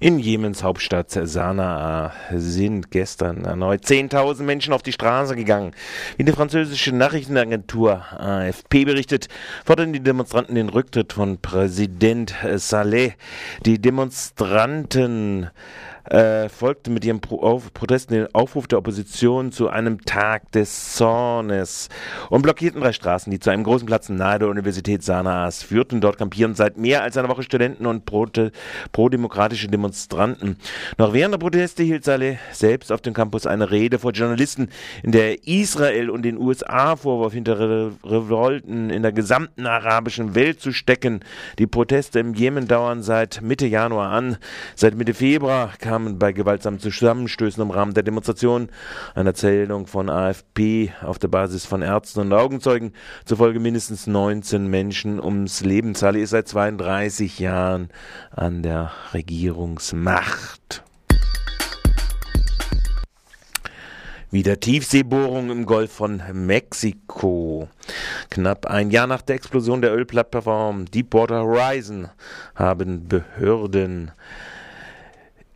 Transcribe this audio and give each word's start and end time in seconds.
In 0.00 0.20
Jemens 0.20 0.62
Hauptstadt 0.62 1.10
Sanaa 1.10 2.12
sind 2.32 2.92
gestern 2.92 3.44
erneut 3.44 3.84
10.000 3.84 4.44
Menschen 4.44 4.72
auf 4.72 4.84
die 4.84 4.92
Straße 4.92 5.34
gegangen. 5.34 5.72
Wie 6.16 6.22
die 6.22 6.30
französische 6.30 6.94
Nachrichtenagentur 6.94 8.04
AFP 8.16 8.84
berichtet, 8.84 9.26
fordern 9.64 9.92
die 9.92 9.98
Demonstranten 9.98 10.54
den 10.54 10.68
Rücktritt 10.68 11.14
von 11.14 11.38
Präsident 11.38 12.32
Saleh. 12.54 13.14
Die 13.66 13.80
Demonstranten 13.80 15.50
äh, 16.10 16.48
folgte 16.48 16.90
mit 16.90 17.04
ihrem 17.04 17.20
Pro 17.20 17.40
auf, 17.40 17.72
Protest 17.72 18.10
den 18.10 18.26
Aufruf 18.34 18.66
der 18.66 18.78
Opposition 18.78 19.52
zu 19.52 19.68
einem 19.68 20.04
Tag 20.04 20.50
des 20.52 20.94
Zornes 20.94 21.88
und 22.30 22.42
blockierten 22.42 22.80
drei 22.80 22.92
Straßen, 22.92 23.30
die 23.30 23.38
zu 23.38 23.50
einem 23.50 23.64
großen 23.64 23.86
Platz 23.86 24.08
nahe 24.08 24.38
der 24.38 24.48
Universität 24.48 25.02
Sanaas 25.02 25.62
führten. 25.62 26.00
Dort 26.00 26.18
kampieren 26.18 26.54
seit 26.54 26.78
mehr 26.78 27.02
als 27.02 27.16
einer 27.16 27.28
Woche 27.28 27.42
Studenten 27.42 27.86
und 27.86 28.04
pro-demokratische 28.06 29.68
Demonstranten. 29.68 30.56
Noch 30.96 31.12
während 31.12 31.34
der 31.34 31.38
Proteste 31.38 31.82
hielt 31.82 32.04
Saleh 32.04 32.38
selbst 32.52 32.90
auf 32.92 33.00
dem 33.00 33.14
Campus 33.14 33.46
eine 33.46 33.70
Rede 33.70 33.98
vor 33.98 34.12
Journalisten, 34.12 34.68
in 35.02 35.12
der 35.12 35.28
er 35.28 35.46
Israel 35.46 36.10
und 36.10 36.22
den 36.22 36.38
USA 36.38 36.96
Vorwurf 36.96 37.32
hinter 37.32 37.58
Re 37.58 37.92
Revolten 38.04 38.90
in 38.90 39.02
der 39.02 39.12
gesamten 39.12 39.66
arabischen 39.66 40.34
Welt 40.34 40.60
zu 40.60 40.72
stecken. 40.72 41.20
Die 41.58 41.66
Proteste 41.66 42.18
im 42.18 42.34
Jemen 42.34 42.68
dauern 42.68 43.02
seit 43.02 43.42
Mitte 43.42 43.66
Januar 43.66 44.10
an. 44.10 44.36
Seit 44.74 44.94
Mitte 44.94 45.14
Februar 45.14 45.72
kam 45.78 45.97
kamen 45.98 46.18
bei 46.20 46.32
gewaltsamen 46.32 46.78
Zusammenstößen 46.78 47.60
im 47.60 47.72
Rahmen 47.72 47.92
der 47.92 48.04
Demonstration, 48.04 48.68
einer 49.16 49.34
Zählung 49.34 49.88
von 49.88 50.08
AFP 50.08 50.92
auf 51.02 51.18
der 51.18 51.26
Basis 51.26 51.66
von 51.66 51.82
Ärzten 51.82 52.20
und 52.20 52.32
Augenzeugen, 52.32 52.92
zufolge 53.24 53.58
mindestens 53.58 54.06
19 54.06 54.68
Menschen 54.68 55.18
ums 55.18 55.62
Leben. 55.62 55.96
Saleh 55.96 56.22
ist 56.22 56.30
seit 56.30 56.46
32 56.46 57.40
Jahren 57.40 57.88
an 58.30 58.62
der 58.62 58.92
Regierungsmacht. 59.12 60.84
Wieder 64.30 64.60
Tiefseebohrung 64.60 65.50
im 65.50 65.66
Golf 65.66 65.90
von 65.90 66.22
Mexiko. 66.32 67.68
Knapp 68.30 68.66
ein 68.66 68.92
Jahr 68.92 69.08
nach 69.08 69.22
der 69.22 69.34
Explosion 69.34 69.82
der 69.82 69.92
Ölplattform 69.96 70.84
Deepwater 70.84 71.40
Horizon 71.40 72.08
haben 72.54 73.08
Behörden 73.08 74.12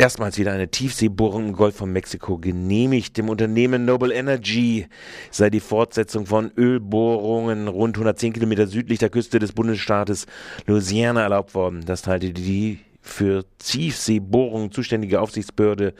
erstmals 0.02 0.36
wieder 0.36 0.50
eine 0.50 0.68
Tiefseebohrung 0.68 1.50
im 1.50 1.52
Golf 1.52 1.76
von 1.76 1.92
Mexiko 1.92 2.36
genehmigt. 2.36 3.16
Dem 3.16 3.28
Unternehmen 3.28 3.84
Noble 3.84 4.12
Energy 4.12 4.88
sei 5.30 5.48
die 5.48 5.60
Fortsetzung 5.60 6.26
von 6.26 6.50
Ölbohrungen 6.56 7.68
rund 7.68 7.96
110 7.96 8.32
Kilometer 8.32 8.66
südlich 8.66 8.98
der 8.98 9.10
Küste 9.10 9.38
des 9.38 9.52
Bundesstaates 9.52 10.26
Louisiana 10.66 11.22
erlaubt 11.22 11.54
worden. 11.54 11.84
Das 11.86 12.02
teilte 12.02 12.32
die 12.32 12.80
für 13.00 13.44
Tiefseebohrungen 13.58 14.72
zuständige 14.72 15.20
Aufsichtsbehörde 15.20 15.94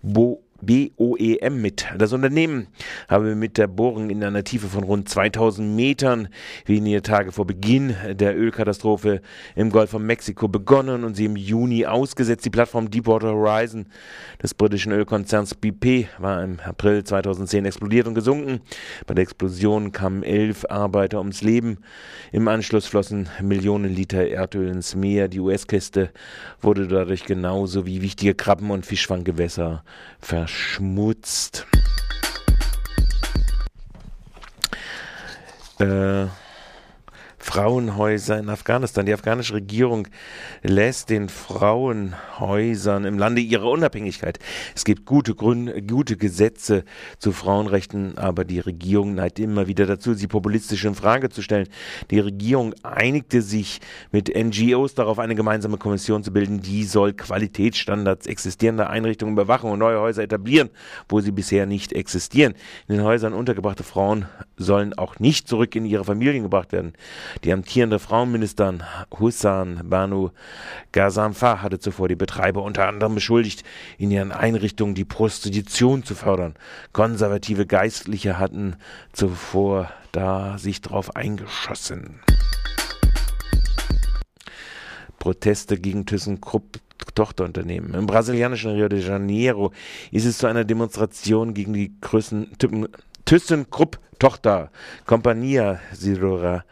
Bo 0.00 0.42
BOEM 0.64 1.60
mit. 1.60 1.86
Das 1.98 2.12
Unternehmen 2.12 2.68
habe 3.08 3.34
mit 3.34 3.58
der 3.58 3.66
Bohrung 3.66 4.10
in 4.10 4.22
einer 4.22 4.44
Tiefe 4.44 4.68
von 4.68 4.84
rund 4.84 5.08
2000 5.08 5.74
Metern 5.74 6.28
wenige 6.66 7.02
Tage 7.02 7.32
vor 7.32 7.48
Beginn 7.48 7.96
der 8.12 8.38
Ölkatastrophe 8.38 9.22
im 9.56 9.70
Golf 9.70 9.90
von 9.90 10.06
Mexiko 10.06 10.46
begonnen 10.46 11.02
und 11.02 11.16
sie 11.16 11.24
im 11.24 11.34
Juni 11.34 11.84
ausgesetzt. 11.84 12.44
Die 12.44 12.50
Plattform 12.50 12.90
Deepwater 12.90 13.32
Horizon 13.32 13.86
des 14.40 14.54
britischen 14.54 14.92
Ölkonzerns 14.92 15.56
BP 15.56 16.06
war 16.18 16.44
im 16.44 16.60
April 16.60 17.02
2010 17.02 17.64
explodiert 17.64 18.06
und 18.06 18.14
gesunken. 18.14 18.60
Bei 19.08 19.14
der 19.14 19.22
Explosion 19.22 19.90
kamen 19.90 20.22
elf 20.22 20.64
Arbeiter 20.68 21.18
ums 21.18 21.42
Leben. 21.42 21.78
Im 22.30 22.46
Anschluss 22.46 22.86
flossen 22.86 23.28
Millionen 23.42 23.92
Liter 23.92 24.28
Erdöl 24.28 24.68
ins 24.68 24.94
Meer. 24.94 25.26
Die 25.26 25.40
US-Küste 25.40 26.10
wurde 26.60 26.86
dadurch 26.86 27.24
genauso 27.24 27.84
wie 27.84 28.00
wichtige 28.00 28.34
Krabben- 28.34 28.70
und 28.70 28.86
Fischfanggewässer 28.86 29.82
verschwunden 30.20 30.51
verschmutzt. 30.52 31.66
Äh, 35.78 36.26
Frauenhäuser 37.42 38.38
in 38.38 38.48
Afghanistan. 38.48 39.04
Die 39.04 39.12
afghanische 39.12 39.54
Regierung 39.54 40.06
lässt 40.62 41.10
den 41.10 41.28
Frauenhäusern 41.28 43.04
im 43.04 43.18
Lande 43.18 43.40
ihre 43.40 43.68
Unabhängigkeit. 43.68 44.38
Es 44.76 44.84
gibt 44.84 45.04
gute 45.06 45.34
Gründe, 45.34 45.82
gute 45.82 46.16
Gesetze 46.16 46.84
zu 47.18 47.32
Frauenrechten, 47.32 48.16
aber 48.16 48.44
die 48.44 48.60
Regierung 48.60 49.16
neigt 49.16 49.40
immer 49.40 49.66
wieder 49.66 49.86
dazu, 49.86 50.14
sie 50.14 50.28
populistisch 50.28 50.84
in 50.84 50.94
Frage 50.94 51.30
zu 51.30 51.42
stellen. 51.42 51.68
Die 52.12 52.20
Regierung 52.20 52.74
einigte 52.84 53.42
sich 53.42 53.80
mit 54.12 54.32
NGOs 54.34 54.94
darauf, 54.94 55.18
eine 55.18 55.34
gemeinsame 55.34 55.78
Kommission 55.78 56.22
zu 56.22 56.32
bilden, 56.32 56.62
die 56.62 56.84
soll 56.84 57.12
Qualitätsstandards 57.12 58.28
existierender 58.28 58.88
Einrichtungen 58.88 59.34
überwachen 59.34 59.68
und 59.68 59.80
neue 59.80 60.00
Häuser 60.00 60.22
etablieren, 60.22 60.70
wo 61.08 61.20
sie 61.20 61.32
bisher 61.32 61.66
nicht 61.66 61.92
existieren. 61.92 62.54
In 62.86 62.94
den 62.94 63.04
Häusern 63.04 63.32
untergebrachte 63.32 63.82
Frauen 63.82 64.26
sollen 64.56 64.94
auch 64.94 65.18
nicht 65.18 65.48
zurück 65.48 65.74
in 65.74 65.84
ihre 65.84 66.04
Familien 66.04 66.42
gebracht 66.42 66.72
werden. 66.72 66.92
Die 67.44 67.52
amtierende 67.52 67.98
Frauenministerin 67.98 68.82
Hussan 69.18 69.80
Banu 69.84 70.30
Ghazanfar 70.92 71.62
hatte 71.62 71.78
zuvor 71.78 72.08
die 72.08 72.16
Betreiber 72.16 72.62
unter 72.62 72.88
anderem 72.88 73.14
beschuldigt, 73.14 73.64
in 73.98 74.10
ihren 74.10 74.32
Einrichtungen 74.32 74.94
die 74.94 75.04
Prostitution 75.04 76.04
zu 76.04 76.14
fördern. 76.14 76.54
Konservative 76.92 77.66
Geistliche 77.66 78.38
hatten 78.38 78.76
zuvor 79.12 79.90
da 80.12 80.58
sich 80.58 80.80
drauf 80.80 81.16
eingeschossen. 81.16 82.20
Proteste 85.18 85.78
gegen 85.78 86.04
ThyssenKrupp 86.04 86.80
Tochterunternehmen. 87.14 87.94
Im 87.94 88.06
brasilianischen 88.06 88.72
Rio 88.72 88.88
de 88.88 89.00
Janeiro 89.00 89.72
ist 90.10 90.24
es 90.24 90.38
zu 90.38 90.46
einer 90.46 90.64
Demonstration 90.64 91.54
gegen 91.54 91.72
die 91.72 91.92
Größen 92.00 92.50
ThyssenKrupp 93.24 93.98
Tochter 94.18 94.70
Compania 95.06 95.80
Sidora 95.92 96.64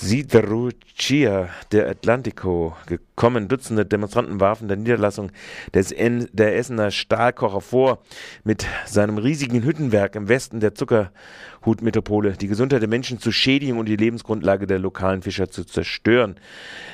Sideruccia 0.00 1.48
der 1.72 1.88
Atlantico 1.88 2.76
gekommen. 2.86 3.48
Dutzende 3.48 3.84
Demonstranten 3.84 4.38
warfen 4.38 4.68
der 4.68 4.76
Niederlassung 4.76 5.32
des 5.74 5.90
en 5.90 6.28
der 6.32 6.56
Essener 6.56 6.92
Stahlkocher 6.92 7.60
vor, 7.60 7.98
mit 8.44 8.64
seinem 8.86 9.18
riesigen 9.18 9.64
Hüttenwerk 9.64 10.14
im 10.14 10.28
Westen 10.28 10.60
der 10.60 10.76
Zuckerhutmetropole 10.76 12.34
die 12.34 12.46
Gesundheit 12.46 12.80
der 12.80 12.88
Menschen 12.88 13.18
zu 13.18 13.32
schädigen 13.32 13.76
und 13.76 13.86
die 13.86 13.96
Lebensgrundlage 13.96 14.68
der 14.68 14.78
lokalen 14.78 15.22
Fischer 15.22 15.50
zu 15.50 15.64
zerstören. 15.64 16.36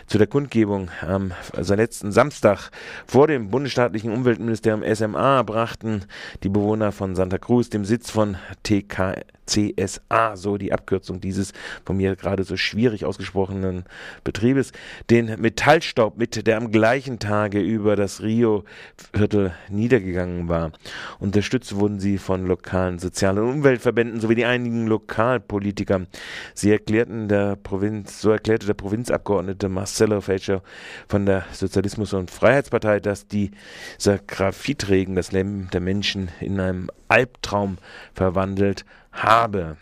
Zu 0.06 0.16
der 0.16 0.26
Kundgebung 0.26 0.88
am 1.03 1.32
also 1.54 1.75
letzten 1.75 2.10
Samstag 2.10 2.70
vor 3.06 3.26
dem 3.26 3.50
bundesstaatlichen 3.50 4.12
Umweltministerium 4.12 4.82
SMA 4.94 5.43
brachten 5.43 6.06
die 6.43 6.48
Bewohner 6.48 6.91
von 6.91 7.14
Santa 7.16 7.37
Cruz, 7.37 7.69
dem 7.69 7.84
Sitz 7.84 8.10
von 8.10 8.38
TK 8.62 9.25
CSA, 9.47 10.37
so 10.37 10.56
die 10.56 10.72
Abkürzung 10.72 11.21
dieses 11.21 11.53
von 11.84 11.97
mir 11.97 12.16
gerade 12.16 12.44
so 12.44 12.56
schwierig 12.56 13.05
ausgesprochenen 13.05 13.84
Betriebes, 14.22 14.72
den 15.10 15.41
Metallstaub 15.41 16.16
mit, 16.16 16.47
der 16.47 16.56
am 16.56 16.71
gleichen 16.71 17.19
Tage 17.19 17.60
über 17.60 17.97
das 17.97 18.22
Rio-Viertel 18.22 19.53
niedergegangen 19.69 20.49
war. 20.49 20.72
Unterstützt 21.19 21.77
wurden 21.77 22.00
sie 22.00 22.19
von 22.19 22.47
lokalen 22.47 22.99
sozialen 22.99 23.38
Umweltverbänden 23.38 24.21
sowie 24.21 24.34
die 24.34 24.44
einigen 24.44 24.87
Lokalpolitiker. 24.87 26.06
Sie 26.55 26.71
erklärten 26.71 27.28
der 27.28 27.56
Provinz, 27.56 28.21
so 28.21 28.31
erklärte 28.31 28.66
der 28.66 28.75
Provinzabgeordnete 28.75 29.69
Marcelo 29.69 30.21
Fälscher 30.21 30.62
von 31.09 31.26
der 31.26 31.44
Sozialismus- 31.53 32.15
und 32.15 32.31
Freiheitspartei, 32.31 33.00
dass 33.00 33.26
dieser 33.26 34.19
Graffitregen 34.26 35.15
das 35.15 35.32
Leben 35.32 35.69
der 35.72 35.81
Menschen 35.81 36.28
in 36.41 36.61
einem 36.61 36.91
Albtraum 37.09 37.78
verwandelt 38.15 38.84
habe. 39.14 39.76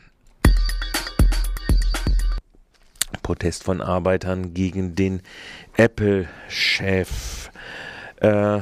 Protest 3.23 3.64
von 3.64 3.81
Arbeitern 3.81 4.52
gegen 4.55 4.94
den 4.94 5.23
Apple-Chef. 5.76 7.50
Äh, 8.20 8.61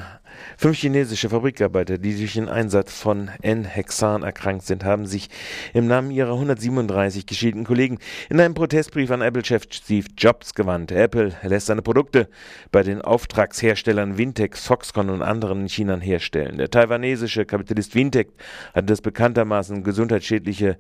Fünf 0.61 0.77
chinesische 0.77 1.31
Fabrikarbeiter, 1.31 1.97
die 1.97 2.15
durch 2.15 2.35
den 2.35 2.51
Einsatz 2.51 2.93
von 2.93 3.31
N-Hexan 3.41 4.23
erkrankt 4.23 4.67
sind, 4.67 4.85
haben 4.85 5.07
sich 5.07 5.31
im 5.73 5.87
Namen 5.87 6.11
ihrer 6.11 6.35
137 6.35 7.25
geschädigten 7.25 7.65
Kollegen 7.65 7.99
in 8.29 8.39
einem 8.39 8.53
Protestbrief 8.53 9.11
an 9.11 9.23
Apple-Chef 9.23 9.63
Steve 9.71 10.09
Jobs 10.19 10.53
gewandt. 10.53 10.93
Apple 10.93 11.33
lässt 11.45 11.69
seine 11.69 11.81
Produkte 11.81 12.29
bei 12.73 12.83
den 12.83 13.01
Auftragsherstellern 13.01 14.19
Vintex, 14.19 14.67
Foxconn 14.67 15.09
und 15.09 15.23
anderen 15.23 15.63
in 15.63 15.69
China 15.71 15.99
herstellen. 15.99 16.59
Der 16.59 16.69
taiwanesische 16.69 17.47
Kapitalist 17.47 17.95
Vintex 17.95 18.31
hat 18.75 18.91
das 18.91 19.01
bekanntermaßen 19.01 19.83
gesundheitsschädliche 19.83 20.77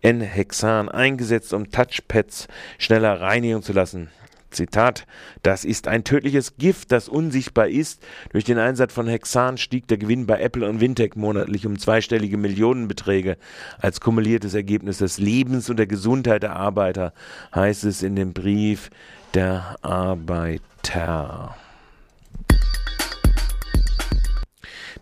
N-Hexan 0.00 0.88
eingesetzt, 0.88 1.54
um 1.54 1.70
Touchpads 1.70 2.48
schneller 2.78 3.20
reinigen 3.20 3.62
zu 3.62 3.72
lassen. 3.72 4.08
Zitat, 4.50 5.06
das 5.42 5.64
ist 5.64 5.88
ein 5.88 6.04
tödliches 6.04 6.56
Gift, 6.56 6.92
das 6.92 7.08
unsichtbar 7.08 7.68
ist. 7.68 8.02
Durch 8.32 8.44
den 8.44 8.58
Einsatz 8.58 8.92
von 8.92 9.08
Hexan 9.08 9.58
stieg 9.58 9.88
der 9.88 9.98
Gewinn 9.98 10.26
bei 10.26 10.40
Apple 10.40 10.68
und 10.68 10.80
Wintec 10.80 11.16
monatlich 11.16 11.66
um 11.66 11.78
zweistellige 11.78 12.36
Millionenbeträge. 12.36 13.36
Als 13.78 14.00
kumuliertes 14.00 14.54
Ergebnis 14.54 14.98
des 14.98 15.18
Lebens 15.18 15.70
und 15.70 15.78
der 15.78 15.86
Gesundheit 15.86 16.42
der 16.42 16.56
Arbeiter 16.56 17.12
heißt 17.54 17.84
es 17.84 18.02
in 18.02 18.16
dem 18.16 18.32
Brief 18.32 18.90
der 19.34 19.76
Arbeiter. 19.82 21.54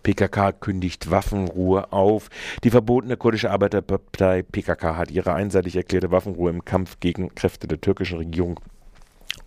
PKK 0.03 0.53
kündigt 0.53 1.11
Waffenruhe 1.11 1.91
auf. 1.91 2.29
Die 2.63 2.71
verbotene 2.71 3.17
kurdische 3.17 3.51
Arbeiterpartei 3.51 4.43
PKK 4.43 4.95
hat 4.95 5.11
ihre 5.11 5.33
einseitig 5.33 5.75
erklärte 5.75 6.11
Waffenruhe 6.11 6.49
im 6.49 6.65
Kampf 6.65 6.99
gegen 6.99 7.33
Kräfte 7.35 7.67
der 7.67 7.81
türkischen 7.81 8.17
Regierung 8.17 8.59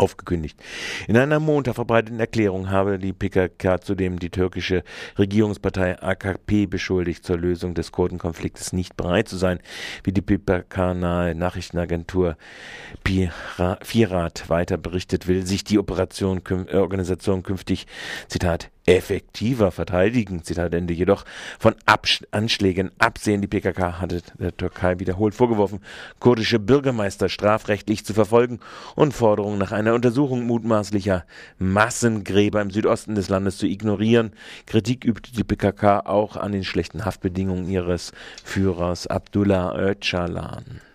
aufgekündigt. 0.03 0.61
In 1.07 1.17
einer 1.17 1.41
Montag 1.41 1.77
verbreiteten 1.77 2.21
Erklärung 2.21 2.71
habe 2.71 2.99
die 2.99 3.13
PKK 3.13 3.81
zudem 3.81 4.19
die 4.19 4.31
türkische 4.31 4.83
Regierungspartei 5.19 6.03
AKP 6.03 6.67
beschuldigt, 6.67 7.25
zur 7.25 7.39
Lösung 7.39 7.75
des 7.75 7.93
Kurdenkonfliktes 7.93 8.73
nicht 8.73 8.97
bereit 8.97 9.29
zu 9.29 9.37
sein, 9.37 9.61
wie 10.03 10.13
die 10.13 10.21
PKK-nahe 10.21 11.35
Nachrichtenagentur 11.35 12.37
Firat 13.83 14.49
weiter 14.49 14.77
berichtet, 14.77 15.29
will 15.29 15.47
sich 15.47 15.65
die 15.65 15.79
Operation, 15.79 16.43
äh, 16.69 16.77
Organisation 16.77 17.43
künftig, 17.43 17.87
Zitat, 18.29 18.71
effektiver 18.87 19.71
verteidigen. 19.71 20.43
Zitat 20.43 20.75
Ende. 20.75 20.95
Jedoch 20.95 21.25
von 21.59 21.75
Absch 21.87 22.23
Anschlägen 22.31 22.91
absehen. 22.99 23.41
Die 23.41 23.49
PKK 23.49 24.01
hatte 24.01 24.23
der 24.39 24.57
Türkei 24.57 24.99
wiederholt 24.99 25.35
vorgeworfen, 25.35 25.81
kurdische 26.19 26.59
Bürgermeister 26.59 27.29
strafrechtlich 27.29 28.05
zu 28.05 28.15
verfolgen 28.15 28.61
und 28.95 29.15
Forderungen 29.15 29.59
nach 29.59 29.73
einer 29.73 29.95
Untersuchung 29.95 30.47
mutmaßlicher 30.47 31.25
Massengräber 31.59 32.61
im 32.61 32.71
Südosten 32.71 33.15
des 33.15 33.29
Landes 33.29 33.59
zu 33.59 33.67
ignorieren. 33.67 34.33
Kritik 34.67 35.05
übte 35.05 35.33
die 35.33 35.45
PKK 35.45 36.01
auch 36.07 36.37
an 36.37 36.53
den 36.53 36.65
schlechten 36.65 37.05
Haftbedingungen 37.05 37.69
ihres 37.69 38.13
Führers 38.45 39.07
Abdullah 39.07 39.77
Öcalan. 39.77 40.92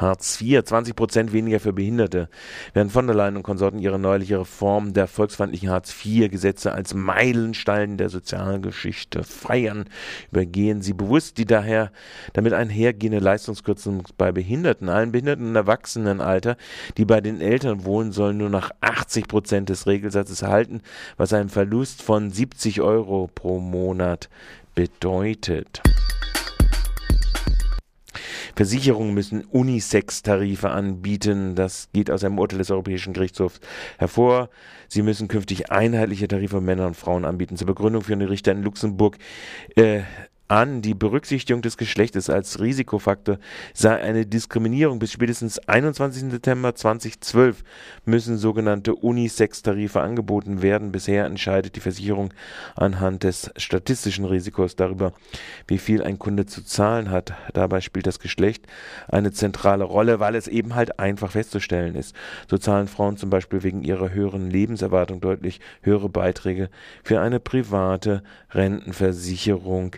Hartz 0.00 0.40
IV, 0.40 0.64
20 0.64 0.96
Prozent 0.96 1.32
weniger 1.32 1.60
für 1.60 1.72
Behinderte. 1.72 2.28
Während 2.72 2.90
von 2.90 3.06
der 3.06 3.14
Leyen 3.14 3.36
und 3.36 3.42
Konsorten 3.42 3.78
ihre 3.78 3.98
neuliche 3.98 4.40
Reform 4.40 4.92
der 4.92 5.06
volksfeindlichen 5.06 5.70
Hartz 5.70 5.94
IV-Gesetze 6.04 6.72
als 6.72 6.94
Meilenstein 6.94 7.96
der 7.96 8.08
Sozialgeschichte 8.08 9.22
feiern, 9.24 9.84
übergehen 10.30 10.82
sie 10.82 10.94
bewusst 10.94 11.38
die 11.38 11.44
daher 11.44 11.92
damit 12.32 12.52
einhergehende 12.52 13.18
Leistungskürzung 13.18 14.04
bei 14.16 14.32
Behinderten, 14.32 14.88
allen 14.88 15.12
Behinderten 15.12 15.48
im 15.48 15.56
Erwachsenenalter, 15.56 16.56
die 16.96 17.04
bei 17.04 17.20
den 17.20 17.40
Eltern 17.40 17.84
wohnen 17.84 18.12
sollen, 18.12 18.38
nur 18.38 18.50
noch 18.50 18.70
80 18.80 19.28
Prozent 19.28 19.68
des 19.68 19.86
Regelsatzes 19.86 20.42
erhalten, 20.42 20.80
was 21.16 21.32
einen 21.32 21.48
Verlust 21.48 22.02
von 22.02 22.30
70 22.30 22.80
Euro 22.80 23.28
pro 23.34 23.60
Monat 23.60 24.30
bedeutet. 24.74 25.82
Versicherungen 28.60 29.14
müssen 29.14 29.44
Unisex-Tarife 29.44 30.68
anbieten. 30.68 31.54
Das 31.54 31.88
geht 31.94 32.10
aus 32.10 32.22
einem 32.24 32.38
Urteil 32.38 32.58
des 32.58 32.70
Europäischen 32.70 33.14
Gerichtshofs 33.14 33.58
hervor. 33.96 34.50
Sie 34.86 35.00
müssen 35.00 35.28
künftig 35.28 35.72
einheitliche 35.72 36.28
Tarife 36.28 36.56
für 36.56 36.60
Männer 36.60 36.86
und 36.86 36.94
Frauen 36.94 37.24
anbieten. 37.24 37.56
Zur 37.56 37.68
Begründung 37.68 38.02
führen 38.02 38.20
die 38.20 38.26
Richter 38.26 38.52
in 38.52 38.62
Luxemburg 38.62 39.16
äh, 39.76 40.02
an, 40.50 40.82
die 40.82 40.94
Berücksichtigung 40.94 41.62
des 41.62 41.76
Geschlechtes 41.76 42.28
als 42.28 42.60
Risikofaktor 42.60 43.38
sei 43.72 44.00
eine 44.00 44.26
Diskriminierung. 44.26 44.98
Bis 44.98 45.12
spätestens 45.12 45.60
21. 45.60 46.30
September 46.30 46.74
2012 46.74 47.62
müssen 48.04 48.36
sogenannte 48.36 48.96
Unisex-Tarife 48.96 50.00
angeboten 50.00 50.60
werden. 50.60 50.90
Bisher 50.90 51.24
entscheidet 51.24 51.76
die 51.76 51.80
Versicherung 51.80 52.34
anhand 52.74 53.22
des 53.22 53.50
statistischen 53.56 54.24
Risikos 54.24 54.74
darüber, 54.74 55.12
wie 55.68 55.78
viel 55.78 56.02
ein 56.02 56.18
Kunde 56.18 56.46
zu 56.46 56.64
zahlen 56.64 57.10
hat. 57.10 57.32
Dabei 57.54 57.80
spielt 57.80 58.08
das 58.08 58.18
Geschlecht 58.18 58.66
eine 59.08 59.30
zentrale 59.30 59.84
Rolle, 59.84 60.18
weil 60.18 60.34
es 60.34 60.48
eben 60.48 60.74
halt 60.74 60.98
einfach 60.98 61.30
festzustellen 61.30 61.94
ist. 61.94 62.16
So 62.48 62.58
zahlen 62.58 62.88
Frauen 62.88 63.16
zum 63.16 63.30
Beispiel 63.30 63.62
wegen 63.62 63.82
ihrer 63.82 64.10
höheren 64.10 64.50
Lebenserwartung 64.50 65.20
deutlich 65.20 65.60
höhere 65.82 66.08
Beiträge 66.08 66.70
für 67.04 67.20
eine 67.20 67.38
private 67.38 68.24
Rentenversicherung 68.50 69.94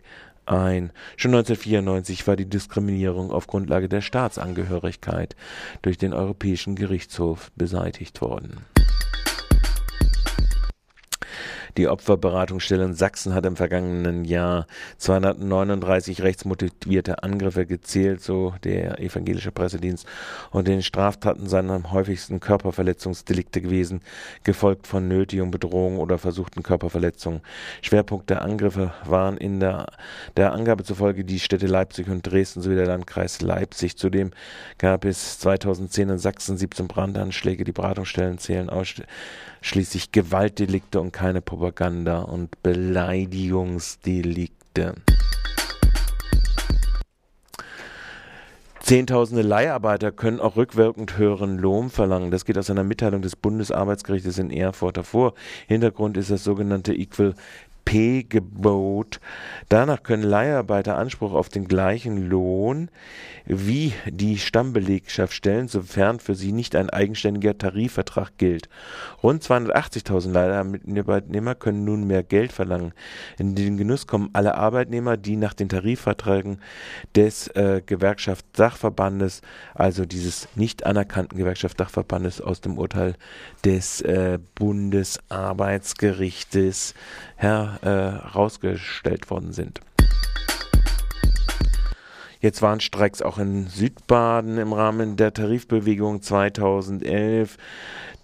ein. 0.47 0.93
Schon 1.17 1.35
1994 1.35 2.27
war 2.27 2.37
die 2.37 2.49
Diskriminierung 2.49 3.31
auf 3.31 3.47
Grundlage 3.47 3.89
der 3.89 4.01
Staatsangehörigkeit 4.01 5.37
durch 5.83 5.99
den 5.99 6.13
Europäischen 6.13 6.77
Gerichtshof 6.77 7.51
beseitigt 7.57 8.21
worden 8.21 8.65
die 11.77 11.89
Opferberatungsstelle 11.89 12.85
in 12.85 12.95
Sachsen 12.95 13.35
hat 13.35 13.47
im 13.47 13.57
vergangenen 13.57 14.25
Jahr 14.25 14.67
239 14.99 16.23
rechtsmotivierte 16.23 17.23
Angriffe 17.23 17.67
gezählt, 17.67 18.23
so 18.23 18.55
der 18.65 19.01
evangelische 19.01 19.53
Pressedienst. 19.53 20.07
Und 20.51 20.69
den 20.69 20.83
Straftaten 20.83 21.49
seien 21.49 21.71
am 21.71 21.93
häufigsten 21.93 22.41
Körperverletzungsdelikte 22.41 23.61
gewesen, 23.63 24.03
gefolgt 24.45 24.87
von 24.87 25.09
Nötigung, 25.09 25.51
Bedrohung 25.51 25.99
oder 25.99 26.19
versuchten 26.19 26.63
Körperverletzungen. 26.63 27.41
Schwerpunkt 27.81 28.29
der 28.31 28.43
Angriffe 28.43 28.93
waren 29.05 29.37
in 29.39 29.61
der, 29.61 29.87
der 30.37 30.53
Angabe 30.53 30.85
zufolge 30.85 31.25
die 31.25 31.41
Städte 31.41 31.67
Leipzig 31.67 32.09
und 32.09 32.23
Dresden 32.23 32.61
sowie 32.61 32.75
der 32.75 32.87
Landkreis 32.87 33.41
Leipzig. 33.41 33.97
Zudem 33.97 34.33
gab 34.79 35.05
es 35.05 35.39
2010 35.39 36.11
in 36.11 36.19
Sachsen 36.19 36.57
17 36.57 36.89
Brandanschläge. 36.89 37.65
Die 37.65 37.73
Beratungsstellen 37.73 38.39
zählen 38.39 38.69
ausschließlich 39.63 40.13
Gewaltdelikte 40.13 41.01
und 41.01 41.13
keine 41.13 41.41
Propaganda. 41.41 41.63
Propaganda 41.63 42.23
und 42.23 42.61
Beleidigungsdelikte. 42.63 44.95
Zehntausende 48.81 49.43
Leiharbeiter 49.43 50.11
können 50.11 50.41
auch 50.41 50.57
rückwirkend 50.57 51.17
höheren 51.17 51.57
Lohn 51.57 51.89
verlangen. 51.89 52.33
Das 52.33 52.45
geht 52.45 52.59
aus 52.59 52.69
einer 52.69 52.83
Mitteilung 52.83 53.23
des 53.23 53.37
Bundesarbeitsgerichtes 53.37 54.39
in 54.39 54.51
Erfurt 54.51 54.97
hervor. 54.97 55.35
Hintergrund 55.69 56.17
ist 56.17 56.31
das 56.31 56.43
sogenannte 56.43 56.95
Equal 56.95 57.35
P-Gebot. 57.85 59.21
Danach 59.69 60.03
können 60.03 60.23
Leiharbeiter 60.23 60.97
Anspruch 60.97 61.33
auf 61.33 61.49
den 61.49 61.69
gleichen 61.69 62.29
Lohn 62.29 62.91
wie 63.45 63.93
die 64.07 64.39
Stammbelegschaft 64.39 65.33
stellen, 65.33 65.69
sofern 65.69 66.21
für 66.21 66.35
sie 66.35 66.53
nicht 66.53 66.77
ein 66.77 66.91
eigenständiger 66.91 67.57
Tarifvertrag 67.59 68.39
gilt. 68.39 68.69
Rund 69.23 69.43
280.000 69.43 70.33
Leiharbeitnehmer 70.33 71.55
können 71.55 71.85
nun 71.85 72.07
mehr 72.07 72.23
Geld 72.23 72.53
verlangen. 72.53 72.93
In 73.39 73.55
den 73.55 73.77
Genuss 73.77 74.07
kommen 74.07 74.31
alle 74.33 74.55
Arbeitnehmer, 74.55 75.17
die 75.17 75.37
nach 75.37 75.55
den 75.55 75.69
Tarifverträgen 75.69 76.59
des 77.15 77.49
äh, 77.49 77.83
Gewerkschaftssachverbandes, 77.85 79.43
also 79.75 80.07
dieses 80.07 80.49
nicht 80.55 80.87
anerkannten 80.87 81.37
Gewerkschaftssachverbandes 81.37 82.41
aus 82.41 82.61
dem 82.61 82.79
Urteil 82.79 83.17
des 83.65 84.01
äh, 84.03 84.39
Bundesarbeitsgerichtes 84.55 86.95
äh, 87.83 89.29
worden 89.31 89.53
sind. 89.53 89.81
Jetzt 92.43 92.61
waren 92.61 92.81
Streiks 92.81 93.23
auch 93.23 93.39
in 93.39 93.69
Südbaden 93.69 94.59
im 94.59 94.73
Rahmen 94.73 95.17
der 95.17 95.33
Tarifbewegung 95.33 96.23
2011, 96.23 97.57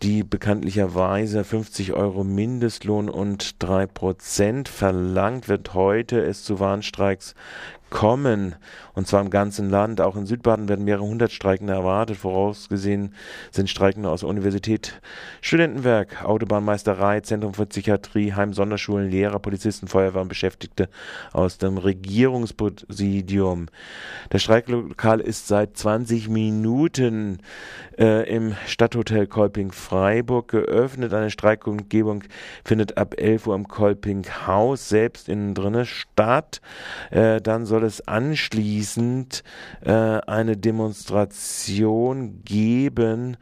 die 0.03 0.25
bekanntlicherweise 0.25 1.45
50 1.45 1.93
Euro 1.93 2.25
Mindestlohn 2.25 3.09
und 3.09 3.63
3 3.63 3.87
Prozent 3.87 4.69
verlangt, 4.69 5.49
wird 5.49 5.73
heute 5.73 6.21
es 6.21 6.43
zu 6.43 6.59
Warnstreiks 6.59 7.37
kommen. 7.91 8.55
Und 8.95 9.07
zwar 9.07 9.21
im 9.21 9.31
ganzen 9.31 9.71
Land. 9.71 10.01
Auch 10.01 10.17
in 10.17 10.27
Südbaden 10.27 10.69
werden 10.69 10.85
mehrere 10.85 11.05
hundert 11.05 11.31
Streikende 11.33 11.73
erwartet. 11.73 12.17
Vorausgesehen 12.17 13.15
sind 13.51 13.71
Streikende 13.71 14.11
aus 14.11 14.25
Universität, 14.25 15.01
Studentenwerk, 15.41 16.25
Autobahnmeisterei, 16.25 17.21
Zentrum 17.21 17.55
für 17.55 17.67
Psychiatrie, 17.67 18.33
Heim, 18.33 18.53
Sonderschulen, 18.53 19.11
Lehrer, 19.11 19.39
Polizisten, 19.39 19.87
Feuerwehr 19.87 20.23
und 20.23 20.29
Beschäftigte 20.29 20.89
aus 21.33 21.59
dem 21.59 21.79
Regierungspräsidium. 21.79 23.67
Das 24.31 24.43
Streiklokal 24.43 25.21
ist 25.21 25.47
seit 25.47 25.77
20 25.77 26.29
Minuten 26.29 27.39
äh, 27.99 28.29
im 28.29 28.55
Stadthotel 28.67 29.27
Kolping-Freiburg 29.27 30.49
geöffnet. 30.49 31.15
Eine 31.15 31.31
Streikumgebung 31.31 32.25
findet 32.65 32.99
ab 32.99 33.15
11 33.17 33.47
Uhr 33.47 33.55
im 33.55 33.69
Kolping-Haus 33.69 34.89
selbst 34.89 35.29
innen 35.29 35.55
drinne 35.55 35.87
statt. 35.87 36.61
Äh, 37.11 37.41
dann 37.41 37.67
soll 37.67 37.78
soll 37.79 37.87
es 37.87 38.09
anschließend 38.09 39.45
äh, 39.83 39.93
eine 39.93 40.57
Demonstration 40.57 42.43
geben, 42.45 43.37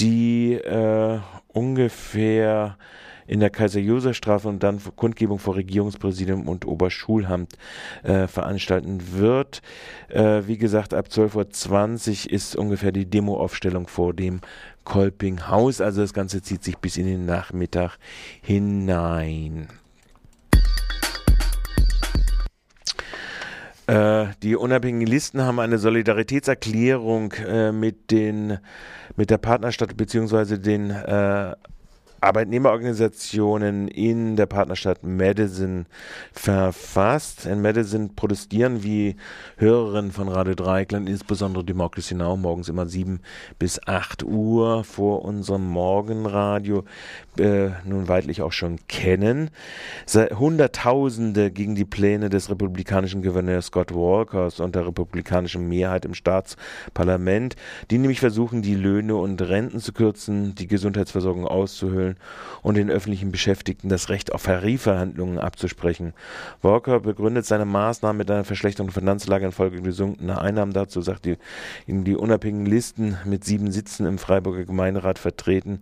die 0.00 0.54
äh, 0.54 1.18
ungefähr 1.48 2.78
in 3.26 3.40
der 3.40 3.50
Kaiser-Josef-Straße 3.50 4.48
und 4.48 4.62
dann 4.62 4.80
Kundgebung 4.94 5.38
vor 5.38 5.56
Regierungspräsidium 5.56 6.48
und 6.48 6.64
Oberschulamt 6.66 7.58
äh, 8.02 8.26
veranstalten 8.28 9.12
wird. 9.12 9.60
Äh, 10.08 10.42
wie 10.46 10.56
gesagt, 10.56 10.94
ab 10.94 11.08
12.20 11.10 12.28
Uhr 12.28 12.32
ist 12.32 12.56
ungefähr 12.56 12.92
die 12.92 13.04
Demoaufstellung 13.04 13.88
vor 13.88 14.14
dem 14.14 14.40
Kolpinghaus. 14.84 15.82
Also 15.82 16.00
das 16.00 16.14
Ganze 16.14 16.40
zieht 16.40 16.64
sich 16.64 16.78
bis 16.78 16.96
in 16.96 17.06
den 17.06 17.26
Nachmittag 17.26 17.98
hinein. 18.40 19.68
Äh, 23.86 24.26
die 24.42 24.56
unabhängigen 24.56 25.06
Listen 25.06 25.42
haben 25.42 25.60
eine 25.60 25.78
Solidaritätserklärung 25.78 27.32
äh, 27.32 27.70
mit 27.70 28.10
den 28.10 28.58
mit 29.14 29.30
der 29.30 29.38
Partnerstadt 29.38 29.96
bzw. 29.96 30.58
den 30.58 30.90
äh, 30.90 31.54
Arbeitnehmerorganisationen 32.26 33.86
in 33.86 34.34
der 34.34 34.46
Partnerstadt 34.46 35.04
Madison 35.04 35.86
verfasst. 36.32 37.46
In 37.46 37.62
Madison 37.62 38.16
protestieren 38.16 38.82
wie 38.82 39.14
Hörerinnen 39.58 40.10
von 40.10 40.28
Radio 40.28 40.56
Dreikland, 40.56 41.08
insbesondere 41.08 41.62
Democracy 41.62 42.16
Now, 42.16 42.36
morgens 42.36 42.68
immer 42.68 42.86
7 42.86 43.20
bis 43.60 43.80
8 43.86 44.24
Uhr 44.24 44.82
vor 44.82 45.24
unserem 45.24 45.68
Morgenradio, 45.68 46.84
äh, 47.38 47.68
nun 47.84 48.08
weitlich 48.08 48.42
auch 48.42 48.52
schon 48.52 48.80
kennen. 48.88 49.50
Hunderttausende 50.12 51.52
gegen 51.52 51.76
die 51.76 51.84
Pläne 51.84 52.28
des 52.28 52.50
republikanischen 52.50 53.22
Gouverneurs 53.22 53.66
Scott 53.66 53.94
Walkers 53.94 54.58
und 54.58 54.74
der 54.74 54.84
republikanischen 54.84 55.68
Mehrheit 55.68 56.04
im 56.04 56.14
Staatsparlament, 56.14 57.54
die 57.92 57.98
nämlich 57.98 58.18
versuchen, 58.18 58.62
die 58.62 58.74
Löhne 58.74 59.14
und 59.14 59.40
Renten 59.42 59.78
zu 59.78 59.92
kürzen, 59.92 60.56
die 60.56 60.66
Gesundheitsversorgung 60.66 61.46
auszuhöhlen 61.46 62.15
und 62.62 62.76
den 62.76 62.90
öffentlichen 62.90 63.30
Beschäftigten 63.30 63.88
das 63.88 64.08
Recht 64.08 64.32
auf 64.32 64.42
Tarifverhandlungen 64.42 65.38
abzusprechen. 65.38 66.12
Walker 66.62 67.00
begründet 67.00 67.46
seine 67.46 67.64
Maßnahmen 67.64 68.18
mit 68.18 68.30
einer 68.30 68.44
Verschlechterung 68.44 68.88
der 68.88 69.00
Finanzlage 69.00 69.46
infolge 69.46 69.80
gesunkener 69.80 70.40
Einnahmen. 70.42 70.72
Dazu 70.72 71.00
sagt 71.00 71.24
die, 71.24 71.36
in 71.86 72.04
die 72.04 72.16
unabhängigen 72.16 72.66
Listen 72.66 73.16
mit 73.24 73.44
sieben 73.44 73.70
Sitzen 73.72 74.04
im 74.04 74.18
Freiburger 74.18 74.64
Gemeinderat 74.64 75.18
vertreten. 75.18 75.80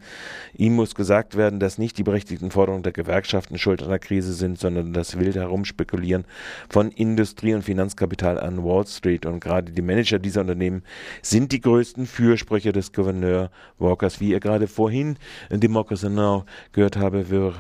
Ihm 0.56 0.76
muss 0.76 0.94
gesagt 0.94 1.36
werden, 1.36 1.58
dass 1.58 1.78
nicht 1.78 1.98
die 1.98 2.04
berechtigten 2.04 2.50
Forderungen 2.50 2.82
der 2.82 2.92
Gewerkschaften 2.92 3.58
schuld 3.58 3.82
an 3.82 3.88
der 3.88 3.98
Krise 3.98 4.32
sind, 4.32 4.58
sondern 4.58 4.92
das 4.92 5.18
wilde 5.18 5.40
Herumspekulieren 5.40 6.24
von 6.68 6.90
Industrie 6.90 7.54
und 7.54 7.62
Finanzkapital 7.62 8.38
an 8.38 8.62
Wall 8.62 8.86
Street. 8.86 9.26
Und 9.26 9.40
gerade 9.40 9.72
die 9.72 9.82
Manager 9.82 10.18
dieser 10.18 10.42
Unternehmen 10.42 10.82
sind 11.22 11.50
die 11.52 11.60
größten 11.60 12.06
Fürsprecher 12.06 12.72
des 12.72 12.92
Gouverneur 12.92 13.50
Walkers. 13.78 14.20
Wie 14.20 14.30
ihr 14.30 14.40
gerade 14.40 14.68
vorhin 14.68 15.16
in 15.50 15.60
Democracy 15.60 16.10
Now 16.14 16.44
gehört 16.73 16.97
habe, 16.97 17.28
würde 17.28 17.54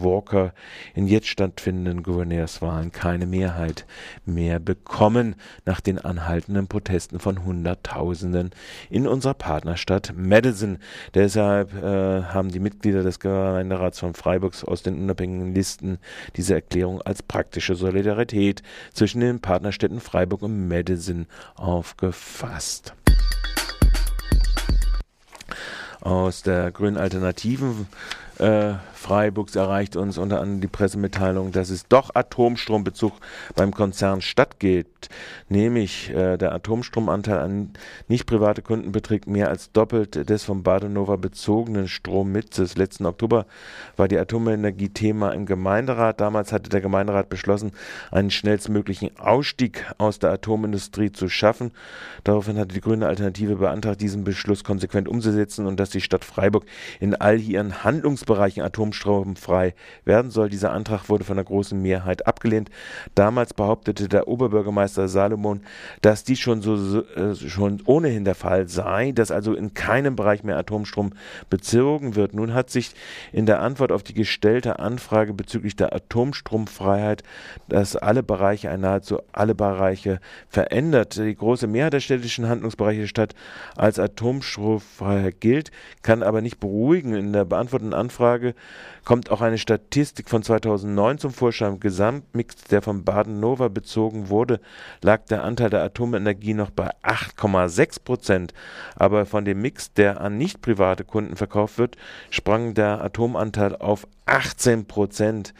Walker 0.00 0.52
in 0.94 1.06
jetzt 1.06 1.28
stattfindenden 1.28 2.02
Gouverneurswahlen 2.02 2.92
keine 2.92 3.26
Mehrheit 3.26 3.86
mehr 4.24 4.58
bekommen, 4.58 5.34
nach 5.64 5.80
den 5.80 5.98
anhaltenden 5.98 6.66
Protesten 6.68 7.18
von 7.18 7.44
Hunderttausenden 7.44 8.50
in 8.90 9.06
unserer 9.06 9.34
Partnerstadt 9.34 10.14
Madison. 10.16 10.78
Deshalb 11.14 11.74
äh, 11.74 12.22
haben 12.24 12.50
die 12.50 12.60
Mitglieder 12.60 13.02
des 13.02 13.20
Gemeinderats 13.20 13.98
von 14.00 14.14
Freiburgs 14.14 14.64
aus 14.64 14.82
den 14.82 14.98
unabhängigen 14.98 15.54
Listen 15.54 15.98
diese 16.36 16.54
Erklärung 16.54 17.02
als 17.02 17.22
praktische 17.22 17.74
Solidarität 17.74 18.62
zwischen 18.92 19.20
den 19.20 19.40
Partnerstädten 19.40 20.00
Freiburg 20.00 20.42
und 20.42 20.68
Madison 20.68 21.26
aufgefasst 21.54 22.94
aus 26.02 26.42
der 26.42 26.70
Grünen 26.70 26.96
Alternativen 26.96 27.86
äh, 28.38 28.74
Freiburgs 29.02 29.56
erreicht 29.56 29.96
uns 29.96 30.16
unter 30.16 30.40
anderem 30.40 30.60
die 30.60 30.68
Pressemitteilung, 30.68 31.50
dass 31.50 31.70
es 31.70 31.88
doch 31.88 32.14
Atomstrombezug 32.14 33.12
beim 33.56 33.74
Konzern 33.74 34.20
Stadt 34.20 34.60
gibt. 34.60 35.08
Nämlich 35.48 36.10
äh, 36.10 36.36
der 36.36 36.52
Atomstromanteil 36.52 37.38
an 37.38 37.70
nicht 38.06 38.26
private 38.26 38.62
Kunden 38.62 38.92
beträgt 38.92 39.26
mehr 39.26 39.48
als 39.48 39.72
doppelt 39.72 40.30
des 40.30 40.44
vom 40.44 40.62
Badenova 40.62 41.16
bezogenen 41.16 41.88
Strommitzes. 41.88 42.76
Letzten 42.76 43.04
Oktober 43.06 43.46
war 43.96 44.06
die 44.06 44.18
Atomenergie 44.18 44.90
Thema 44.90 45.32
im 45.32 45.46
Gemeinderat. 45.46 46.20
Damals 46.20 46.52
hatte 46.52 46.70
der 46.70 46.80
Gemeinderat 46.80 47.28
beschlossen, 47.28 47.72
einen 48.12 48.30
schnellstmöglichen 48.30 49.18
Ausstieg 49.18 49.84
aus 49.98 50.20
der 50.20 50.30
Atomindustrie 50.30 51.10
zu 51.10 51.28
schaffen. 51.28 51.72
Daraufhin 52.22 52.56
hatte 52.56 52.74
die 52.74 52.80
grüne 52.80 53.08
Alternative 53.08 53.56
beantragt, 53.56 54.00
diesen 54.00 54.22
Beschluss 54.22 54.62
konsequent 54.62 55.08
umzusetzen 55.08 55.66
und 55.66 55.80
dass 55.80 55.90
die 55.90 56.00
Stadt 56.00 56.24
Freiburg 56.24 56.66
in 57.00 57.16
all 57.16 57.40
ihren 57.40 57.82
Handlungsbereichen 57.82 58.62
Atom 58.62 58.91
atomstromfrei 58.92 59.74
werden 60.04 60.30
soll. 60.30 60.48
Dieser 60.48 60.72
Antrag 60.72 61.08
wurde 61.08 61.24
von 61.24 61.38
einer 61.38 61.44
großen 61.44 61.80
Mehrheit 61.80 62.26
abgelehnt. 62.26 62.70
Damals 63.14 63.54
behauptete 63.54 64.08
der 64.08 64.28
Oberbürgermeister 64.28 65.08
Salomon, 65.08 65.62
dass 66.02 66.24
dies 66.24 66.38
schon 66.38 66.62
so 66.62 67.02
äh, 67.02 67.34
schon 67.34 67.82
ohnehin 67.86 68.24
der 68.24 68.34
Fall 68.34 68.68
sei, 68.68 69.12
dass 69.12 69.30
also 69.30 69.54
in 69.54 69.74
keinem 69.74 70.16
Bereich 70.16 70.44
mehr 70.44 70.58
Atomstrom 70.58 71.12
bezogen 71.50 72.14
wird. 72.14 72.34
Nun 72.34 72.54
hat 72.54 72.70
sich 72.70 72.92
in 73.32 73.46
der 73.46 73.60
Antwort 73.60 73.92
auf 73.92 74.02
die 74.02 74.14
gestellte 74.14 74.78
Anfrage 74.78 75.32
bezüglich 75.32 75.76
der 75.76 75.94
Atomstromfreiheit, 75.94 77.22
dass 77.68 77.96
alle 77.96 78.22
Bereiche, 78.22 78.76
nahezu 78.76 79.20
alle 79.32 79.54
Bereiche 79.54 80.20
verändert. 80.48 81.16
Die 81.16 81.34
große 81.34 81.66
Mehrheit 81.66 81.92
der 81.92 82.00
städtischen 82.00 82.48
Handlungsbereiche 82.48 83.00
der 83.00 83.06
Stadt 83.06 83.34
als 83.76 83.98
atomstromfrei 83.98 85.32
gilt, 85.38 85.70
kann 86.02 86.22
aber 86.22 86.40
nicht 86.40 86.60
beruhigen. 86.60 87.14
In 87.14 87.32
der 87.32 87.44
beantworteten 87.44 87.94
Anfrage 87.94 88.54
kommt 89.04 89.30
auch 89.30 89.40
eine 89.40 89.58
Statistik 89.58 90.28
von 90.28 90.42
2009 90.42 91.18
zum 91.18 91.32
Vorschein. 91.32 91.74
Im 91.74 91.80
Gesamtmix, 91.80 92.56
der 92.70 92.82
von 92.82 93.04
Baden-Nova 93.04 93.68
bezogen 93.68 94.28
wurde, 94.28 94.60
lag 95.02 95.24
der 95.26 95.42
Anteil 95.44 95.70
der 95.70 95.82
Atomenergie 95.82 96.54
noch 96.54 96.70
bei 96.70 96.90
8,6 97.02 98.04
Prozent. 98.04 98.54
Aber 98.96 99.26
von 99.26 99.44
dem 99.44 99.60
Mix, 99.60 99.92
der 99.92 100.20
an 100.20 100.38
nicht 100.38 100.60
private 100.60 101.04
Kunden 101.04 101.36
verkauft 101.36 101.78
wird, 101.78 101.96
sprang 102.30 102.74
der 102.74 103.02
Atomanteil 103.02 103.76
auf 103.76 104.06
18 104.26 104.86
Prozent. 104.86 105.54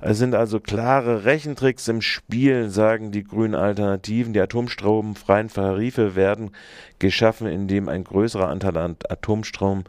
Es 0.00 0.18
sind 0.18 0.34
also 0.36 0.60
klare 0.60 1.24
Rechentricks 1.24 1.88
im 1.88 2.00
Spiel, 2.02 2.70
sagen 2.70 3.10
die 3.10 3.24
grünen 3.24 3.56
Alternativen. 3.56 4.32
Die 4.32 4.40
atomstromfreien 4.40 5.48
Tarife 5.48 6.14
werden 6.14 6.52
geschaffen, 7.00 7.48
indem 7.48 7.88
ein 7.88 8.04
größerer 8.04 8.48
Anteil 8.48 8.76
an 8.76 8.96
Atomstrom 9.08 9.84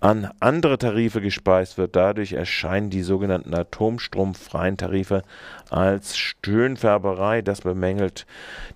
an 0.00 0.30
andere 0.40 0.78
Tarife 0.78 1.20
gespeist 1.20 1.78
wird. 1.78 1.94
Dadurch 1.94 2.32
erscheinen 2.32 2.90
die 2.90 3.02
sogenannten 3.02 3.54
atomstromfreien 3.54 4.76
Tarife 4.76 5.22
als 5.70 6.18
Stöhnfärberei. 6.18 7.42
Das 7.42 7.60
bemängelt 7.60 8.26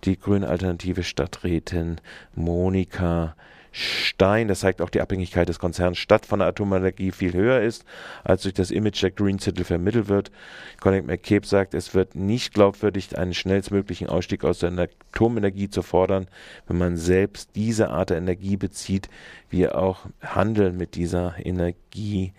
die 0.05 0.16
grüne 0.16 0.49
Alternative 0.49 1.02
Stadträtin 1.02 1.97
Monika 2.37 3.35
Stein, 3.78 4.49
das 4.49 4.61
zeigt 4.61 4.80
auch 4.80 4.88
die 4.88 5.02
Abhängigkeit 5.02 5.50
des 5.50 5.59
Konzerns 5.59 5.99
Stadt 5.99 6.25
von 6.25 6.38
der 6.38 6.49
Atomenergie 6.49 7.12
viel 7.12 7.35
höher 7.35 7.61
ist, 7.61 7.85
als 8.25 8.42
durch 8.42 8.54
das 8.54 8.71
Image 8.71 9.02
der 9.02 9.11
Green 9.11 9.38
City 9.38 9.64
vermittelt 9.64 10.09
wird. 10.09 10.30
Colin 10.80 11.04
McCabe 11.04 11.47
sagt, 11.47 11.75
es 11.75 11.95
wird 11.95 12.14
nicht 12.14 12.54
glaubwürdig, 12.54 13.18
einen 13.18 13.35
schnellstmöglichen 13.35 14.09
Ausstieg 14.09 14.45
aus 14.45 14.61
der 14.61 14.73
Atomenergie 15.12 15.68
zu 15.68 15.83
fordern, 15.83 16.26
wenn 16.66 16.78
man 16.78 16.97
selbst 16.97 17.50
diese 17.54 17.90
Art 17.90 18.09
der 18.09 18.16
Energie 18.16 18.56
bezieht, 18.56 19.11
wie 19.50 19.68
auch 19.68 20.06
Handel 20.23 20.73
mit 20.73 20.95
dieser 20.95 21.35
Energie 21.45 22.33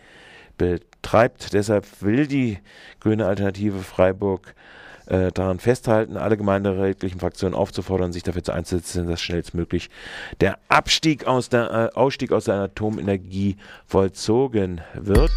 betreibt. 0.57 1.53
Deshalb 1.53 1.85
will 2.01 2.25
die 2.25 2.57
grüne 2.99 3.27
Alternative 3.27 3.77
Freiburg 3.83 4.55
äh, 5.07 5.31
daran 5.31 5.59
festhalten, 5.59 6.17
alle 6.17 6.37
gemeinderätlichen 6.37 7.19
Fraktionen 7.19 7.55
aufzufordern, 7.55 8.13
sich 8.13 8.23
dafür 8.23 8.43
zu 8.43 8.51
einsetzen, 8.51 9.07
dass 9.07 9.21
schnellstmöglich 9.21 9.89
der 10.41 10.59
Abstieg 10.67 11.25
aus 11.27 11.49
der, 11.49 11.91
äh, 11.93 11.97
Ausstieg 11.97 12.31
aus 12.31 12.45
der 12.45 12.55
Atomenergie 12.55 13.57
vollzogen 13.85 14.81
wird. 14.93 15.31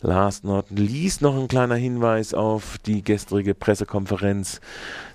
Last 0.00 0.44
not 0.44 0.66
least 0.70 1.22
noch 1.22 1.38
ein 1.38 1.46
kleiner 1.46 1.76
Hinweis 1.76 2.34
auf 2.34 2.78
die 2.78 3.04
gestrige 3.04 3.54
Pressekonferenz 3.54 4.60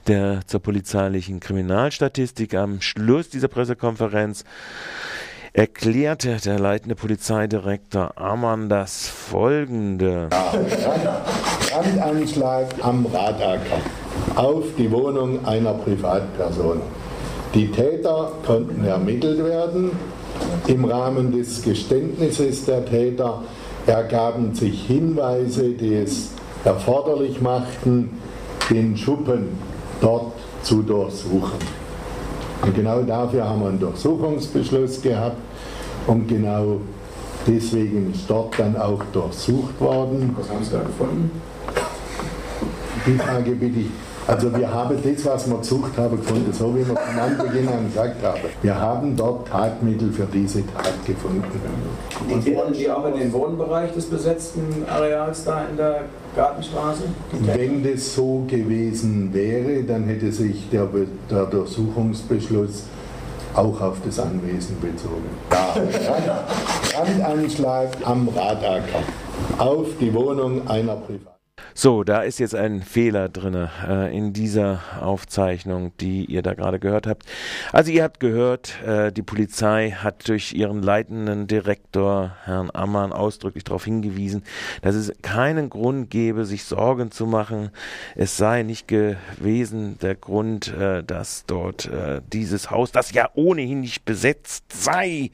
der 0.07 0.47
zur 0.47 0.61
polizeilichen 0.61 1.41
Kriminalstatistik. 1.41 2.53
Am 2.53 2.79
Schluss 2.79 3.29
dieser 3.29 3.49
Pressekonferenz 3.49 4.45
erklärte 5.51 6.37
der 6.37 6.59
leitende 6.59 6.95
Polizeidirektor 6.95 8.17
Amann 8.17 8.69
das 8.69 9.09
folgende. 9.09 10.29
Brandanschlag 11.69 12.67
am 12.81 13.05
Radacker 13.05 13.81
auf 14.35 14.63
die 14.77 14.91
Wohnung 14.91 15.45
einer 15.45 15.73
Privatperson. 15.73 16.81
Die 17.53 17.69
Täter 17.71 18.31
konnten 18.45 18.85
ermittelt 18.85 19.43
werden. 19.43 19.91
Im 20.67 20.85
Rahmen 20.85 21.31
des 21.31 21.61
Geständnisses 21.61 22.65
der 22.65 22.85
Täter 22.85 23.43
ergaben 23.85 24.53
sich 24.53 24.83
Hinweise, 24.85 25.69
die 25.69 25.95
es 25.95 26.29
erforderlich 26.63 27.41
machten, 27.41 28.17
den 28.69 28.95
Schuppen 28.95 29.49
dort 30.01 30.33
zu 30.63 30.81
durchsuchen. 30.81 31.59
Und 32.61 32.75
genau 32.75 33.01
dafür 33.01 33.47
haben 33.47 33.61
wir 33.61 33.69
einen 33.69 33.79
Durchsuchungsbeschluss 33.79 35.01
gehabt 35.01 35.37
und 36.07 36.27
genau 36.27 36.79
deswegen 37.47 38.13
ist 38.13 38.29
dort 38.29 38.59
dann 38.59 38.75
auch 38.77 39.01
durchsucht 39.11 39.79
worden. 39.79 40.35
Was 40.37 40.49
haben 40.49 40.63
Sie 40.63 40.71
da 40.71 40.79
gefunden? 40.79 41.31
Die 43.05 43.13
Frage 43.13 43.51
bitte 43.51 43.79
ich. 43.79 43.87
Also 44.27 44.53
wir 44.53 44.69
haben 44.69 44.97
das, 45.01 45.25
was 45.25 45.49
wir 45.49 45.57
gesucht 45.57 45.97
haben, 45.97 46.17
gefunden, 46.17 46.51
so 46.51 46.75
wie 46.75 46.79
wir 46.79 46.87
von 46.87 46.97
Anbeginn 46.97 47.69
an 47.69 47.87
gesagt 47.87 48.21
haben. 48.21 48.39
Wir 48.61 48.77
haben 48.77 49.15
dort 49.15 49.47
Tatmittel 49.47 50.11
für 50.11 50.25
diese 50.25 50.67
Tat 50.67 50.93
gefunden. 51.05 51.45
Und 52.29 52.45
wohnen 52.45 52.73
die 52.73 52.91
auch 52.91 53.05
in 53.07 53.17
den 53.17 53.31
Wohnbereich 53.31 53.93
des 53.93 54.05
besetzten 54.07 54.83
Areals 54.89 55.45
da 55.45 55.63
in 55.71 55.77
der 55.77 56.01
Gartenstraße? 56.35 57.03
Wenn 57.39 57.81
das 57.81 58.15
so 58.15 58.43
gewesen 58.47 59.33
wäre, 59.33 59.83
dann 59.83 60.03
hätte 60.03 60.29
sich 60.33 60.69
der, 60.69 60.89
der 61.31 61.45
Durchsuchungsbeschluss 61.45 62.83
auch 63.55 63.79
auf 63.79 63.97
das 64.05 64.19
Anwesen 64.19 64.75
bezogen. 64.81 65.23
Ja, 66.25 66.43
Brandanschlag 66.97 67.89
am 68.05 68.27
Radacker 68.29 69.03
auf 69.59 69.85
die 69.99 70.11
Wohnung 70.11 70.67
einer 70.67 70.95
Privat. 70.95 71.36
So, 71.79 72.03
da 72.03 72.21
ist 72.23 72.39
jetzt 72.39 72.55
ein 72.55 72.81
Fehler 72.81 73.29
drin 73.29 73.53
äh, 73.87 74.17
in 74.17 74.33
dieser 74.33 74.81
Aufzeichnung, 74.99 75.91
die 75.99 76.25
ihr 76.25 76.41
da 76.41 76.55
gerade 76.55 76.79
gehört 76.79 77.05
habt. 77.05 77.21
Also 77.71 77.91
ihr 77.91 78.01
habt 78.01 78.19
gehört, 78.19 78.81
äh, 78.81 79.11
die 79.11 79.21
Polizei 79.21 79.91
hat 79.91 80.27
durch 80.27 80.53
ihren 80.53 80.81
leitenden 80.81 81.45
Direktor, 81.45 82.35
Herrn 82.45 82.71
Ammann, 82.73 83.13
ausdrücklich 83.13 83.63
darauf 83.63 83.85
hingewiesen, 83.85 84.41
dass 84.81 84.95
es 84.95 85.13
keinen 85.21 85.69
Grund 85.69 86.09
gäbe, 86.09 86.45
sich 86.45 86.63
Sorgen 86.63 87.11
zu 87.11 87.27
machen. 87.27 87.69
Es 88.15 88.37
sei 88.37 88.63
nicht 88.63 88.87
gewesen 88.87 89.99
der 89.99 90.15
Grund, 90.15 90.73
äh, 90.73 91.03
dass 91.03 91.45
dort 91.45 91.85
äh, 91.85 92.21
dieses 92.33 92.71
Haus, 92.71 92.91
das 92.91 93.13
ja 93.13 93.29
ohnehin 93.35 93.81
nicht 93.81 94.03
besetzt 94.03 94.63
sei, 94.73 95.29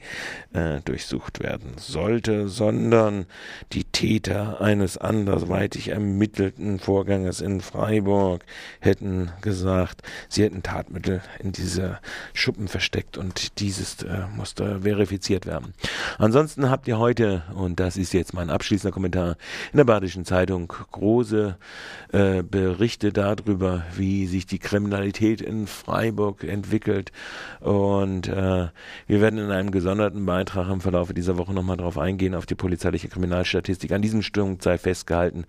äh, 0.52 0.82
durchsucht 0.84 1.42
werden 1.42 1.72
sollte, 1.78 2.48
sondern 2.48 3.24
die 3.72 3.84
Täter 3.84 4.60
eines 4.60 4.98
andersweitig 4.98 5.88
ermittelten 5.88 6.33
ermittelten 6.34 6.80
Vorganges 6.80 7.40
in 7.40 7.60
Freiburg 7.60 8.44
hätten 8.80 9.30
gesagt, 9.40 10.02
sie 10.28 10.42
hätten 10.42 10.64
Tatmittel 10.64 11.22
in 11.38 11.52
diese 11.52 12.00
Schuppen 12.32 12.66
versteckt 12.66 13.16
und 13.16 13.60
dieses 13.60 14.02
äh, 14.02 14.24
musste 14.34 14.80
verifiziert 14.80 15.46
werden. 15.46 15.74
Ansonsten 16.18 16.70
habt 16.70 16.88
ihr 16.88 16.98
heute, 16.98 17.44
und 17.54 17.78
das 17.78 17.96
ist 17.96 18.12
jetzt 18.14 18.34
mein 18.34 18.50
abschließender 18.50 18.92
Kommentar, 18.92 19.36
in 19.72 19.76
der 19.76 19.84
Badischen 19.84 20.24
Zeitung 20.24 20.72
große 20.90 21.56
äh, 22.10 22.42
Berichte 22.42 23.12
darüber, 23.12 23.84
wie 23.94 24.26
sich 24.26 24.46
die 24.46 24.58
Kriminalität 24.58 25.40
in 25.40 25.68
Freiburg 25.68 26.42
entwickelt. 26.42 27.12
Und 27.60 28.26
äh, 28.26 28.68
wir 29.06 29.20
werden 29.20 29.38
in 29.38 29.52
einem 29.52 29.70
gesonderten 29.70 30.26
Beitrag 30.26 30.68
im 30.68 30.80
Verlauf 30.80 31.12
dieser 31.12 31.36
Woche 31.36 31.54
nochmal 31.54 31.76
darauf 31.76 31.96
eingehen, 31.96 32.34
auf 32.34 32.46
die 32.46 32.56
polizeiliche 32.56 33.08
Kriminalstatistik. 33.08 33.92
An 33.92 34.02
diesem 34.02 34.22
Stück 34.22 34.34
sei 34.62 34.78
festgehalten, 34.78 35.44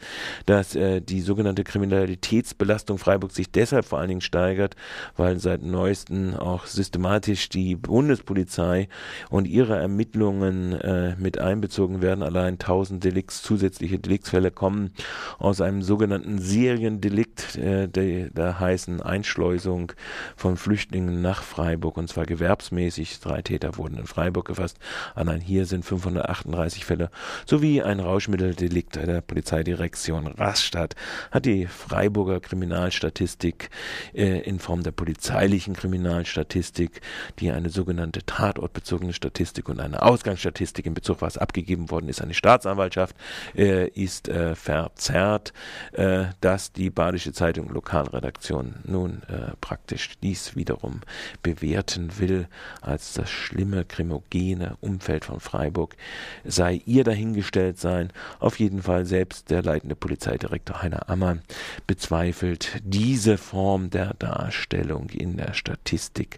dass 0.46 0.75
äh, 0.76 1.02
die 1.02 1.22
sogenannte 1.22 1.64
Kriminalitätsbelastung 1.64 2.98
Freiburg 2.98 3.32
sich 3.32 3.52
deshalb 3.52 3.86
vor 3.86 4.00
allen 4.00 4.10
Dingen 4.10 4.22
steigert, 4.22 4.76
weil 5.16 5.40
seit 5.40 5.64
neuesten 5.64 6.36
auch 6.36 6.66
systematisch 6.66 7.50
die 7.50 7.76
Bundespolizei 7.76 8.88
und 9.30 9.46
ihre 9.46 9.78
Ermittlungen 9.78 10.74
äh, 10.74 11.16
mit 11.18 11.40
einbezogen 11.40 12.02
werden. 12.02 12.24
Allein 12.24 12.54
1000 12.54 13.04
Delikts, 13.04 13.42
zusätzliche 13.42 14.00
Deliktsfälle 14.00 14.52
kommen 14.52 14.92
aus 15.38 15.62
einem 15.62 15.82
sogenannten 15.82 16.40
Seriendelikt, 16.40 17.58
äh, 17.58 17.88
der, 17.88 18.60
heißen 18.60 19.02
Einschleusung 19.02 19.92
von 20.36 20.56
Flüchtlingen 20.56 21.22
nach 21.22 21.44
Freiburg 21.44 21.98
und 21.98 22.08
zwar 22.10 22.26
gewerbsmäßig. 22.26 23.20
Drei 23.20 23.42
Täter 23.42 23.78
wurden 23.78 23.98
in 23.98 24.08
Freiburg 24.08 24.46
gefasst. 24.46 24.78
Allein 25.14 25.42
hier 25.42 25.66
sind 25.66 25.84
538 25.84 26.86
Fälle 26.86 27.10
sowie 27.46 27.82
ein 27.82 28.00
Rauschmitteldelikt 28.00 28.96
der 28.96 29.22
Polizeidirektion 29.22 30.28
rasch 30.28 30.65
Rastatt 30.66 30.96
hat 31.32 31.46
die 31.46 31.68
Freiburger 31.68 32.40
Kriminalstatistik 32.40 33.70
äh, 34.14 34.40
in 34.40 34.60
Form 34.60 34.82
der 34.82 34.92
polizeilichen 34.92 35.76
Kriminalstatistik, 35.76 37.02
die 37.40 37.52
eine 37.52 37.70
sogenannte 37.70 38.26
tatortbezogene 38.26 39.14
Statistik 39.14 39.70
und 39.70 39.80
eine 39.80 40.02
Ausgangsstatistik 40.02 40.88
in 40.88 40.96
Bezug 40.96 41.22
was 41.22 41.38
abgegeben 41.38 41.92
worden 41.92 42.10
ist 42.10 42.22
an 42.22 42.30
die 42.30 42.36
Staatsanwaltschaft, 42.36 43.16
äh, 43.56 43.88
ist 43.90 44.28
äh, 44.28 44.56
verzerrt, 44.56 45.54
äh, 45.94 46.26
dass 46.42 46.72
die 46.72 46.90
Badische 46.90 47.32
Zeitung 47.32 47.70
Lokalredaktion 47.70 48.76
nun 48.86 49.22
äh, 49.28 49.52
praktisch 49.62 50.18
dies 50.24 50.56
wiederum 50.56 51.02
bewerten 51.44 52.18
will 52.18 52.48
als 52.82 53.14
das 53.14 53.30
schlimme 53.30 53.86
krimogene 53.86 54.78
Umfeld 54.82 55.26
von 55.26 55.40
Freiburg, 55.40 55.96
sei 56.44 56.82
ihr 56.86 57.04
dahingestellt 57.04 57.78
sein. 57.78 58.10
Auf 58.40 58.60
jeden 58.60 58.82
Fall 58.82 59.06
selbst 59.06 59.52
der 59.52 59.62
leitende 59.62 59.96
Polizeidirektor 59.96 60.45
Direktor 60.46 60.84
Heiner 60.84 61.10
Ammann 61.10 61.42
bezweifelt 61.88 62.80
diese 62.84 63.38
Form 63.38 63.90
der 63.90 64.14
Darstellung 64.14 65.10
in 65.10 65.38
der 65.38 65.54
Statistik. 65.54 66.38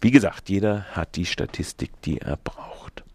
Wie 0.00 0.10
gesagt, 0.10 0.48
jeder 0.48 0.84
hat 0.92 1.16
die 1.16 1.26
Statistik, 1.26 1.90
die 2.02 2.18
er 2.18 2.38
braucht. 2.38 2.73